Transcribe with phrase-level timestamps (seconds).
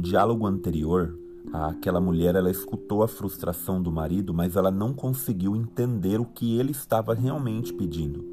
[0.00, 1.18] diálogo anterior,
[1.52, 6.58] aquela mulher ela escutou a frustração do marido, mas ela não conseguiu entender o que
[6.58, 8.24] ele estava realmente pedindo.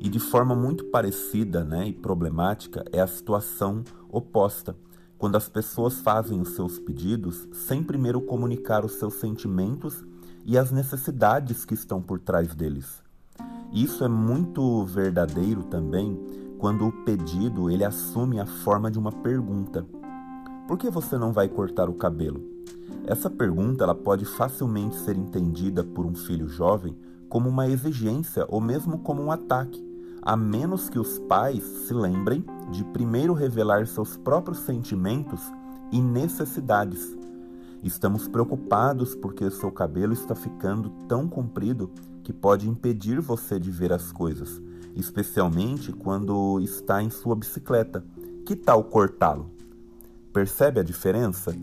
[0.00, 4.76] E de forma muito parecida né, e problemática é a situação oposta,
[5.16, 10.04] quando as pessoas fazem os seus pedidos sem primeiro comunicar os seus sentimentos
[10.44, 13.00] e as necessidades que estão por trás deles.
[13.72, 16.18] Isso é muito verdadeiro também
[16.58, 19.86] quando o pedido ele assume a forma de uma pergunta.
[20.72, 22.40] Por que você não vai cortar o cabelo?
[23.06, 26.96] Essa pergunta ela pode facilmente ser entendida por um filho jovem
[27.28, 29.86] como uma exigência ou mesmo como um ataque,
[30.22, 35.42] a menos que os pais se lembrem de primeiro revelar seus próprios sentimentos
[35.92, 37.18] e necessidades.
[37.82, 41.90] Estamos preocupados porque seu cabelo está ficando tão comprido
[42.24, 44.58] que pode impedir você de ver as coisas,
[44.96, 48.02] especialmente quando está em sua bicicleta.
[48.46, 49.50] Que tal cortá-lo?
[50.32, 51.54] Percebe a diferença?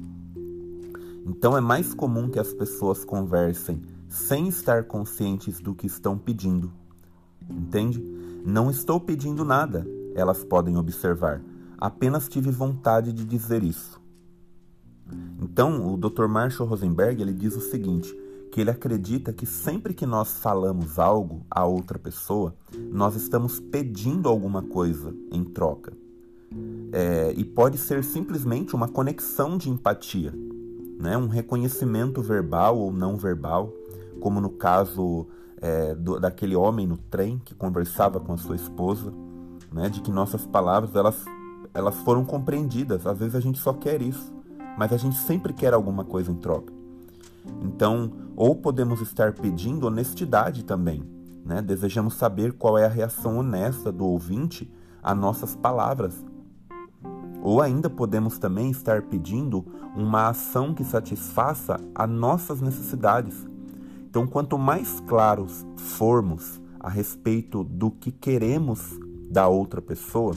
[1.26, 6.72] Então é mais comum que as pessoas conversem sem estar conscientes do que estão pedindo.
[7.50, 8.00] Entende?
[8.46, 11.42] Não estou pedindo nada, elas podem observar.
[11.80, 14.00] Apenas tive vontade de dizer isso.
[15.42, 16.28] Então, o Dr.
[16.28, 18.16] Marshall Rosenberg ele diz o seguinte:
[18.52, 22.56] que ele acredita que sempre que nós falamos algo a outra pessoa,
[22.92, 25.94] nós estamos pedindo alguma coisa em troca.
[26.92, 30.34] É, e pode ser simplesmente uma conexão de empatia,
[31.00, 31.18] né?
[31.18, 33.72] um reconhecimento verbal ou não verbal,
[34.20, 35.28] como no caso
[35.62, 39.14] é, do, daquele homem no trem que conversava com a sua esposa,
[39.72, 39.90] né?
[39.90, 41.24] de que nossas palavras elas,
[41.74, 43.06] elas foram compreendidas.
[43.06, 44.34] Às vezes a gente só quer isso,
[44.78, 46.74] mas a gente sempre quer alguma coisa em troca.
[47.62, 51.04] Então, ou podemos estar pedindo honestidade também,
[51.46, 51.62] né?
[51.62, 56.24] Desejamos saber qual é a reação honesta do ouvinte a nossas palavras.
[57.42, 63.48] Ou ainda podemos também estar pedindo uma ação que satisfaça a nossas necessidades.
[64.10, 69.00] Então, quanto mais claros formos a respeito do que queremos
[69.30, 70.36] da outra pessoa,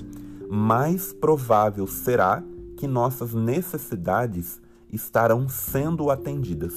[0.50, 2.42] mais provável será
[2.76, 4.60] que nossas necessidades
[4.92, 6.74] estarão sendo atendidas.